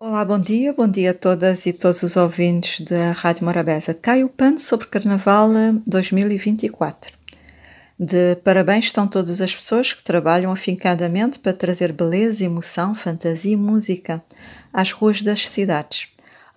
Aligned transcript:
Olá, 0.00 0.24
bom 0.24 0.38
dia, 0.38 0.72
bom 0.72 0.86
dia 0.86 1.10
a 1.10 1.14
todas 1.14 1.66
e 1.66 1.72
todos 1.72 2.04
os 2.04 2.16
ouvintes 2.16 2.86
da 2.86 3.10
Rádio 3.10 3.44
Morabeza. 3.44 3.92
Cai 3.92 4.22
o 4.22 4.28
pano 4.28 4.56
sobre 4.56 4.86
Carnaval 4.86 5.50
2024. 5.84 7.12
De 7.98 8.36
parabéns 8.44 8.84
estão 8.84 9.08
todas 9.08 9.40
as 9.40 9.52
pessoas 9.52 9.92
que 9.92 10.04
trabalham 10.04 10.52
afincadamente 10.52 11.40
para 11.40 11.52
trazer 11.52 11.90
beleza, 11.90 12.44
emoção, 12.44 12.94
fantasia 12.94 13.54
e 13.54 13.56
música 13.56 14.22
às 14.72 14.92
ruas 14.92 15.20
das 15.20 15.48
cidades. 15.48 16.06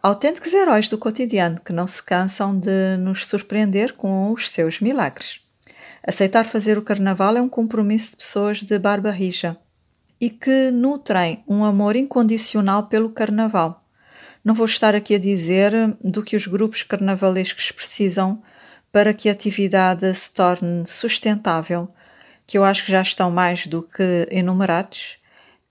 Autênticos 0.04 0.54
heróis 0.54 0.88
do 0.88 1.00
cotidiano 1.00 1.60
que 1.66 1.74
não 1.74 1.88
se 1.88 2.04
cansam 2.04 2.56
de 2.56 2.96
nos 2.98 3.26
surpreender 3.26 3.94
com 3.94 4.32
os 4.32 4.52
seus 4.52 4.80
milagres. 4.80 5.40
Aceitar 6.08 6.46
fazer 6.46 6.78
o 6.78 6.84
carnaval 6.84 7.36
é 7.36 7.42
um 7.42 7.50
compromisso 7.50 8.12
de 8.12 8.18
pessoas 8.18 8.62
de 8.62 8.78
barba 8.78 9.10
rija 9.10 9.58
e 10.22 10.30
que 10.30 10.70
nutrem 10.70 11.44
um 11.48 11.66
amor 11.66 11.96
incondicional 11.96 12.84
pelo 12.84 13.10
carnaval. 13.10 13.84
Não 14.46 14.54
vou 14.54 14.68
estar 14.68 14.94
aqui 14.94 15.16
a 15.16 15.20
dizer 15.20 15.74
do 16.04 16.22
que 16.22 16.36
os 16.36 16.46
grupos 16.46 16.84
carnavalescos 16.84 17.72
precisam 17.72 18.42
para 18.92 19.16
que 19.16 19.28
a 19.28 19.32
atividade 19.32 20.14
se 20.14 20.32
torne 20.32 20.86
sustentável, 20.86 21.92
que 22.46 22.58
eu 22.58 22.64
acho 22.64 22.86
que 22.86 22.92
já 22.92 23.02
estão 23.02 23.32
mais 23.32 23.66
do 23.66 23.82
que 23.82 24.28
enumerados, 24.30 25.18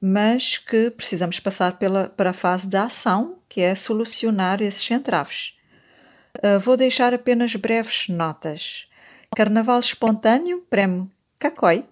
mas 0.01 0.59
que 0.59 0.91
precisamos 0.91 1.39
passar 1.39 1.79
pela, 1.79 2.09
para 2.09 2.31
a 2.31 2.35
fase 2.35 2.67
da 2.67 2.85
ação, 2.85 3.39
que 3.49 3.61
é 3.61 3.75
solucionar 3.75 4.61
esses 4.63 4.91
entraves. 4.91 5.55
Uh, 6.39 6.59
vou 6.59 6.77
deixar 6.77 7.13
apenas 7.13 7.55
breves 7.55 8.09
notas. 8.09 8.87
Carnaval 9.37 9.79
espontâneo, 9.79 10.65
prémio 10.71 11.11
Cacói, 11.39 11.85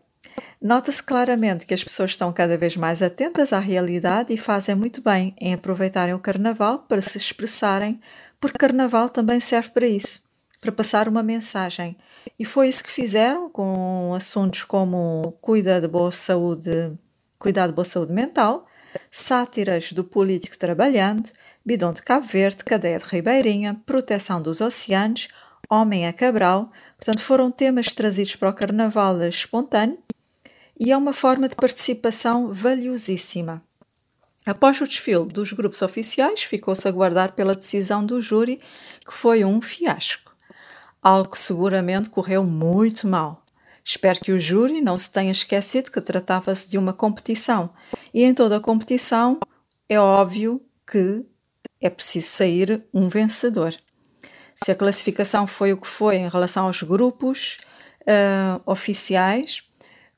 Nota-se 0.61 1.03
claramente 1.03 1.67
que 1.67 1.75
as 1.75 1.85
pessoas 1.85 2.11
estão 2.11 2.33
cada 2.33 2.57
vez 2.57 2.77
mais 2.77 3.01
atentas 3.01 3.53
à 3.53 3.61
realidade 3.61 4.33
e 4.33 4.37
fazem 4.37 4.75
muito 4.75 5.01
bem 5.01 5.35
em 5.41 5.55
aproveitarem 5.55 6.15
o 6.15 6.19
carnaval 6.19 6.81
para 6.81 7.01
se 7.01 7.17
expressarem, 7.17 8.01
porque 8.41 8.59
carnaval 8.59 9.09
também 9.09 9.39
serve 9.41 9.71
para 9.71 9.87
isso, 9.87 10.23
para 10.61 10.73
passar 10.73 11.09
uma 11.09 11.23
mensagem. 11.23 11.97
E 12.39 12.45
foi 12.45 12.69
isso 12.69 12.83
que 12.83 12.91
fizeram 12.91 13.49
com 13.49 14.13
assuntos 14.17 14.65
como 14.65 15.39
cuida 15.41 15.81
de 15.81 15.87
boa 15.87 16.11
saúde, 16.11 16.93
cuidar 17.39 17.69
de 17.69 17.73
boa 17.73 17.85
saúde 17.85 18.13
mental, 18.13 18.67
sátiras 19.11 19.93
do 19.93 20.03
político 20.03 20.59
trabalhando, 20.59 21.31
bidão 21.65 21.93
de 21.93 22.03
Cabo 22.03 22.27
Verde, 22.27 22.65
cadeia 22.65 22.99
de 22.99 23.05
Ribeirinha, 23.05 23.81
proteção 23.87 24.43
dos 24.43 24.61
oceanos, 24.61 25.29
homem 25.71 26.07
a 26.07 26.13
Cabral. 26.13 26.73
Portanto, 26.97 27.21
foram 27.23 27.51
temas 27.51 27.93
trazidos 27.93 28.35
para 28.35 28.51
o 28.51 28.55
carnaval 28.55 29.23
espontâneo 29.23 29.99
e 30.79 30.93
é 30.93 30.97
uma 30.97 31.13
forma 31.13 31.49
de 31.49 31.57
participação 31.57 32.53
valiosíssima. 32.53 33.63
Após 34.47 34.81
o 34.81 34.87
desfile 34.87 35.27
dos 35.27 35.53
grupos 35.53 35.83
oficiais, 35.83 36.43
ficou-se 36.43 36.87
a 36.89 36.91
guardar 36.91 37.33
pela 37.33 37.55
decisão 37.55 38.05
do 38.07 38.21
júri, 38.21 38.61
que 39.05 39.13
foi 39.13 39.45
um 39.45 39.61
fiasco. 39.61 40.35
Algo 41.03 41.31
que 41.31 41.39
seguramente 41.39 42.09
correu 42.09 42.45
muito 42.45 43.07
mal. 43.07 43.45
Espero 43.85 44.21
que 44.21 44.33
o 44.33 44.39
júri 44.39 44.81
não 44.81 44.97
se 44.97 45.11
tenha 45.11 45.33
esquecido 45.33 45.91
que 45.91 46.01
tratava-se 46.01 46.69
de 46.69 46.79
uma 46.79 46.93
competição 46.93 47.71
e 48.13 48.23
em 48.23 48.35
toda 48.35 48.57
a 48.57 48.61
competição 48.61 49.41
é 49.89 49.99
óbvio 49.99 50.63
que 50.87 51.25
é 51.81 51.89
preciso 51.89 52.29
sair 52.29 52.85
um 52.93 53.09
vencedor. 53.09 53.75
Se 54.55 54.71
a 54.71 54.75
classificação 54.75 55.47
foi 55.47 55.73
o 55.73 55.77
que 55.81 55.87
foi 55.87 56.17
em 56.17 56.29
relação 56.29 56.67
aos 56.67 56.83
grupos 56.83 57.57
uh, 58.03 58.61
oficiais, 58.67 59.63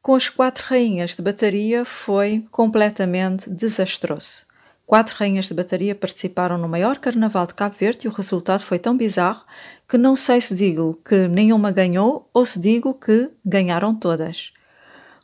com 0.02 0.14
as 0.14 0.28
quatro 0.28 0.64
rainhas 0.66 1.14
de 1.14 1.22
bateria 1.22 1.84
foi 1.84 2.46
completamente 2.50 3.50
desastroso. 3.50 4.46
Quatro 4.86 5.14
rainhas 5.16 5.46
de 5.46 5.54
bateria 5.54 5.94
participaram 5.94 6.58
no 6.58 6.68
maior 6.68 6.98
carnaval 6.98 7.46
de 7.46 7.54
Cabo 7.54 7.76
Verde 7.78 8.06
e 8.06 8.08
o 8.08 8.12
resultado 8.12 8.64
foi 8.64 8.78
tão 8.78 8.96
bizarro 8.96 9.44
que 9.88 9.96
não 9.96 10.16
sei 10.16 10.40
se 10.40 10.54
digo 10.54 10.98
que 11.04 11.28
nenhuma 11.28 11.70
ganhou 11.70 12.28
ou 12.34 12.44
se 12.44 12.58
digo 12.58 12.94
que 12.94 13.30
ganharam 13.44 13.94
todas. 13.94 14.52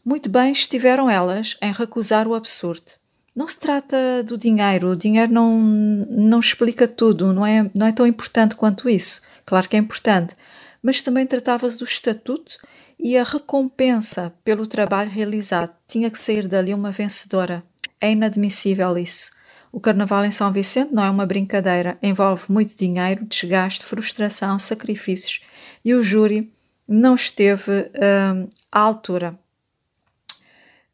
Muito 0.04 0.30
bem 0.30 0.52
estiveram 0.52 1.10
elas 1.10 1.56
em 1.60 1.72
recusar 1.72 2.28
o 2.28 2.34
absurdo. 2.34 2.92
Não 3.34 3.48
se 3.48 3.58
trata 3.58 4.22
do 4.24 4.38
dinheiro, 4.38 4.90
o 4.90 4.96
dinheiro 4.96 5.32
não, 5.32 5.58
não 5.60 6.38
explica 6.38 6.86
tudo, 6.86 7.32
não 7.32 7.44
é, 7.44 7.68
não 7.74 7.86
é 7.86 7.92
tão 7.92 8.06
importante 8.06 8.54
quanto 8.54 8.88
isso. 8.88 9.20
Claro 9.44 9.68
que 9.68 9.74
é 9.74 9.78
importante, 9.78 10.36
mas 10.80 11.02
também 11.02 11.26
tratava-se 11.26 11.78
do 11.78 11.84
estatuto 11.84 12.56
e 12.98 13.16
a 13.16 13.24
recompensa 13.24 14.32
pelo 14.44 14.66
trabalho 14.66 15.10
realizado 15.10 15.72
tinha 15.86 16.10
que 16.10 16.18
sair 16.18 16.48
dali 16.48 16.72
uma 16.72 16.90
vencedora. 16.90 17.62
É 18.00 18.10
inadmissível 18.10 18.96
isso. 18.96 19.30
O 19.72 19.80
Carnaval 19.80 20.24
em 20.24 20.30
São 20.30 20.50
Vicente 20.52 20.94
não 20.94 21.04
é 21.04 21.10
uma 21.10 21.26
brincadeira, 21.26 21.98
envolve 22.02 22.44
muito 22.48 22.76
dinheiro, 22.76 23.26
desgaste, 23.26 23.84
frustração, 23.84 24.58
sacrifícios 24.58 25.40
e 25.84 25.94
o 25.94 26.02
júri 26.02 26.52
não 26.88 27.14
esteve 27.14 27.70
uh, 27.70 28.48
à 28.72 28.80
altura. 28.80 29.38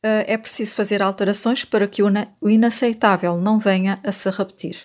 Uh, 0.04 0.26
é 0.26 0.36
preciso 0.36 0.74
fazer 0.74 1.00
alterações 1.00 1.64
para 1.64 1.86
que 1.86 2.02
o 2.02 2.50
inaceitável 2.50 3.38
não 3.38 3.58
venha 3.58 4.00
a 4.02 4.10
se 4.10 4.28
repetir. 4.30 4.78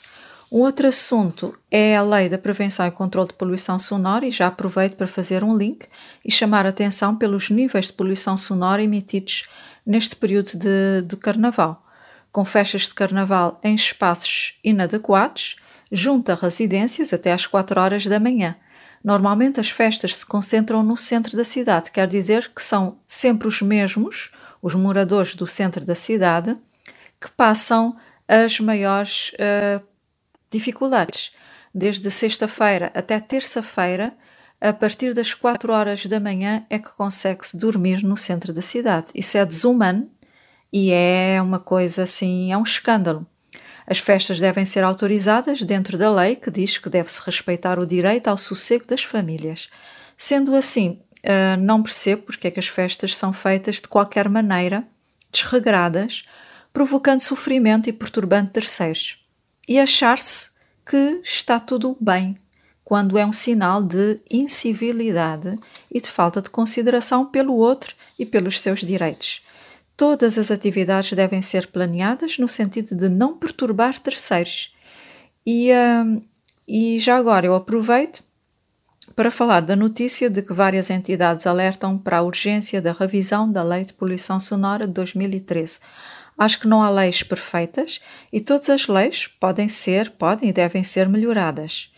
Um 0.50 0.59
outro 0.59 0.88
assunto 0.88 1.53
é 1.69 1.97
a 1.97 2.02
Lei 2.02 2.30
da 2.30 2.38
Prevenção 2.38 2.88
e 2.88 2.91
Controlo 2.91 3.28
de 3.28 3.34
Poluição 3.34 3.78
Sonora, 3.78 4.25
e 4.25 4.31
já 4.31 4.47
aproveito 4.47 4.96
para 4.96 5.06
fazer 5.06 5.44
um 5.44 5.58
link 5.58 5.85
e 6.24 6.31
chamar 6.31 6.66
a 6.66 6.69
atenção 6.69 7.18
pelos 7.18 7.50
níveis 7.50 7.88
de 7.88 7.94
poluição 7.94 8.38
sonora 8.38 8.81
emitidos 8.81 9.44
neste 9.85 10.16
período 10.16 10.52
de, 10.56 11.18
carnaval, 11.18 11.85
com 12.31 12.46
festas 12.46 12.84
de 12.84 12.94
carnaval 12.94 13.59
em 13.62 13.75
espaços 13.75 14.58
inadequados, 14.63 15.58
junto 15.91 16.31
a 16.31 16.35
residências 16.35 17.12
até 17.12 17.34
às 17.34 17.46
4 17.46 17.79
horas 17.81 18.06
da 18.06 18.19
manhã. 18.19 18.56
Normalmente 19.03 19.59
as 19.59 19.69
festas 19.69 20.16
se 20.16 20.25
concentram 20.25 20.81
no 20.81 20.96
centro 20.96 21.35
da 21.35 21.44
cidade, 21.44 21.91
quer 21.91 22.08
dizer 22.08 22.52
que 22.56 22.64
são 22.64 23.00
sempre 23.06 23.50
os 23.50 23.62
mesmos, 23.62 24.31
os 24.62 24.74
moradores 24.75 25.35
do 25.35 25.46
centro 25.46 25.84
da 25.84 25.96
cidade, 25.96 26.58
que 27.19 27.29
passam 27.31 27.97
as 28.28 28.59
maiores 28.62 29.31
uh, 29.34 29.97
Dificuldades. 30.50 31.31
Desde 31.74 32.09
sexta-feira 32.09 32.91
até 32.96 33.19
terça-feira, 33.19 34.13
a 34.59 34.74
partir 34.74 35.13
das 35.13 35.34
4 35.34 35.72
horas 35.72 36.06
da 36.06 36.19
manhã, 36.19 36.66
é 36.69 36.80
que 36.80 36.90
consegue-se 36.96 37.58
dormir 37.58 38.03
no 38.03 38.18
centro 38.18 38.53
da 38.53 38.62
cidade. 38.62 39.08
Isso 39.13 39.38
é 39.38 39.46
desumano 39.46 40.09
e 40.72 40.91
é 40.91 41.40
uma 41.41 41.59
coisa 41.59 42.03
assim, 42.03 42.52
é 42.52 42.58
um 42.58 42.63
escândalo. 42.63 43.28
As 43.85 44.00
festas 44.00 44.40
devem 44.40 44.66
ser 44.66 44.84
autorizadas 44.84 45.62
dentro 45.62 45.97
da 45.97 46.12
lei 46.12 46.35
que 46.35 46.50
diz 46.50 46.78
que 46.78 46.90
deve-se 46.90 47.22
respeitar 47.25 47.78
o 47.78 47.85
direito 47.85 48.28
ao 48.28 48.38
sossego 48.38 48.85
das 48.85 49.03
famílias. 49.03 49.69
Sendo 50.18 50.56
assim, 50.56 51.00
uh, 51.24 51.58
não 51.59 51.84
percebo 51.84 52.24
porque 52.24 52.47
é 52.47 52.52
que 52.52 52.59
as 52.59 52.68
festas 52.68 53.16
são 53.16 53.31
feitas 53.31 53.75
de 53.75 53.88
qualquer 53.88 54.28
maneira, 54.28 54.84
desregradas, 55.31 56.24
provocando 56.74 57.22
sofrimento 57.22 57.90
e 57.90 57.94
perturbando 57.94 58.50
terceiros 58.50 59.26
e 59.67 59.79
achar-se 59.79 60.51
que 60.85 61.19
está 61.23 61.59
tudo 61.59 61.97
bem, 62.00 62.35
quando 62.83 63.17
é 63.17 63.25
um 63.25 63.33
sinal 63.33 63.83
de 63.83 64.19
incivilidade 64.31 65.59
e 65.91 66.00
de 66.00 66.09
falta 66.09 66.41
de 66.41 66.50
consideração 66.50 67.25
pelo 67.25 67.53
outro 67.55 67.94
e 68.17 68.25
pelos 68.25 68.61
seus 68.61 68.79
direitos. 68.79 69.41
Todas 69.97 70.38
as 70.38 70.50
atividades 70.51 71.11
devem 71.11 71.41
ser 71.41 71.67
planeadas 71.67 72.38
no 72.38 72.47
sentido 72.47 72.95
de 72.95 73.09
não 73.09 73.35
perturbar 73.38 74.00
terceiros. 74.00 74.73
E, 75.45 75.72
uh, 75.72 76.23
e 76.67 76.99
já 76.99 77.17
agora 77.17 77.45
eu 77.45 77.55
aproveito 77.55 78.23
para 79.16 79.31
falar 79.31 79.61
da 79.61 79.75
notícia 79.75 80.29
de 80.29 80.41
que 80.41 80.53
várias 80.53 80.89
entidades 80.89 81.47
alertam 81.47 81.97
para 81.97 82.19
a 82.19 82.22
urgência 82.22 82.81
da 82.81 82.94
revisão 82.94 83.51
da 83.51 83.63
Lei 83.63 83.84
de 83.84 83.94
Poluição 83.94 84.39
Sonora 84.39 84.85
de 84.85 84.94
2013. 84.94 85.79
Acho 86.37 86.59
que 86.59 86.67
não 86.67 86.83
há 86.83 86.89
leis 86.89 87.23
perfeitas 87.23 87.99
e 88.31 88.39
todas 88.39 88.69
as 88.69 88.87
leis 88.87 89.27
podem 89.39 89.67
ser, 89.67 90.11
podem 90.11 90.49
e 90.49 90.53
devem 90.53 90.84
ser 90.84 91.09
melhoradas. 91.09 91.91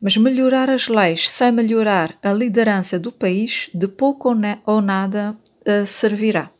Mas 0.00 0.16
melhorar 0.16 0.70
as 0.70 0.88
leis 0.88 1.30
sem 1.30 1.52
melhorar 1.52 2.16
a 2.22 2.32
liderança 2.32 2.98
do 2.98 3.12
país, 3.12 3.68
de 3.74 3.86
pouco 3.86 4.34
ou, 4.64 4.80
nada 4.80 5.36
uh, 5.66 5.86
servirá. 5.86 6.50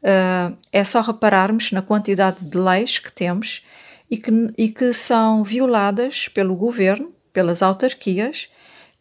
Uh, 0.00 0.56
é 0.72 0.84
só 0.84 1.00
repararmos 1.00 1.72
na 1.72 1.82
quantidade 1.82 2.46
de 2.46 2.56
leis 2.56 3.00
que 3.00 3.10
temos 3.10 3.64
e 4.08 4.16
que, 4.16 4.30
e 4.56 4.68
que 4.68 4.94
são 4.94 5.42
violadas 5.42 6.28
pelo 6.28 6.54
governo, 6.54 7.12
pelas 7.32 7.62
autarquias 7.62 8.48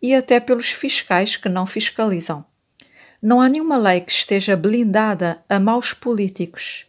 e 0.02 0.16
até 0.16 0.40
pelos 0.40 0.70
fiscais 0.70 1.36
que 1.36 1.50
não 1.50 1.68
fiscalizam. 1.68 2.44
Não 3.22 3.42
há 3.42 3.48
nenhuma 3.48 3.78
lei 3.78 4.02
que 4.02 4.12
esteja 4.12 4.56
blindada 4.56 5.44
a 5.48 5.60
maus 5.60 5.94
políticos 5.94 6.88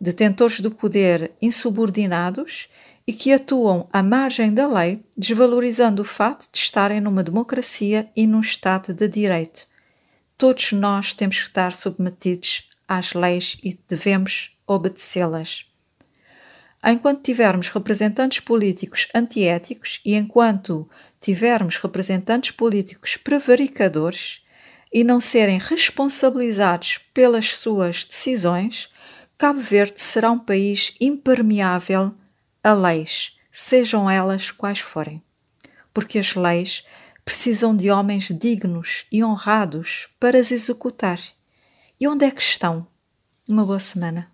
detentores 0.00 0.60
do 0.60 0.70
poder 0.70 1.32
insubordinados 1.42 2.68
e 3.06 3.12
que 3.12 3.32
atuam 3.32 3.88
à 3.92 4.02
margem 4.02 4.54
da 4.54 4.66
lei, 4.66 5.00
desvalorizando 5.16 6.02
o 6.02 6.04
fato 6.04 6.48
de 6.52 6.58
estarem 6.58 7.00
numa 7.00 7.22
democracia 7.22 8.08
e 8.14 8.26
num 8.26 8.40
Estado 8.40 8.94
de 8.94 9.08
direito. 9.08 9.66
Todos 10.38 10.72
nós 10.72 11.12
temos 11.12 11.38
que 11.38 11.48
estar 11.48 11.72
submetidos 11.72 12.68
às 12.88 13.12
leis 13.12 13.58
e 13.62 13.78
devemos 13.88 14.56
obedecê-las. 14.66 15.66
Enquanto 16.82 17.22
tivermos 17.22 17.68
representantes 17.68 18.40
políticos 18.40 19.06
antiéticos 19.14 20.00
e 20.04 20.14
enquanto 20.14 20.88
tivermos 21.20 21.76
representantes 21.76 22.52
políticos 22.52 23.18
prevaricadores 23.18 24.40
e 24.92 25.04
não 25.04 25.20
serem 25.20 25.58
responsabilizados 25.58 26.98
pelas 27.12 27.54
suas 27.54 28.04
decisões, 28.04 28.88
Cabo 29.40 29.58
Verde 29.58 29.98
será 30.02 30.30
um 30.30 30.38
país 30.38 30.94
impermeável 31.00 32.14
a 32.62 32.74
leis, 32.74 33.38
sejam 33.50 34.10
elas 34.10 34.50
quais 34.50 34.80
forem. 34.80 35.24
Porque 35.94 36.18
as 36.18 36.34
leis 36.34 36.84
precisam 37.24 37.74
de 37.74 37.90
homens 37.90 38.24
dignos 38.24 39.06
e 39.10 39.24
honrados 39.24 40.08
para 40.20 40.38
as 40.38 40.50
executar. 40.50 41.18
E 41.98 42.06
onde 42.06 42.26
é 42.26 42.30
que 42.30 42.42
estão? 42.42 42.86
Uma 43.48 43.64
boa 43.64 43.80
semana. 43.80 44.30